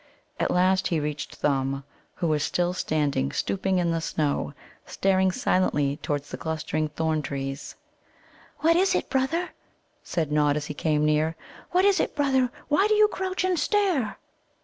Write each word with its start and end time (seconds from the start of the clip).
At 0.39 0.49
last 0.49 0.87
he 0.87 0.99
reached 0.99 1.35
Thumb, 1.35 1.83
who 2.15 2.27
was 2.27 2.41
still 2.43 2.73
standing, 2.73 3.31
stooping 3.31 3.77
in 3.77 3.91
the 3.91 4.01
snow, 4.01 4.55
staring 4.83 5.31
silently 5.31 5.97
towards 5.97 6.31
the 6.31 6.37
clustering 6.39 6.89
thorn 6.89 7.21
trees. 7.21 7.75
"What 8.61 8.75
is 8.75 8.95
it, 8.95 9.11
brother?" 9.11 9.49
said 10.03 10.31
Nod, 10.31 10.57
as 10.57 10.65
he 10.65 10.73
came 10.73 11.05
near. 11.05 11.35
"What 11.69 11.85
is 11.85 11.99
it, 11.99 12.15
brother? 12.15 12.49
Why 12.67 12.87
do 12.87 12.95
you 12.95 13.09
crouch 13.09 13.43
and 13.43 13.59
stare?" 13.59 14.17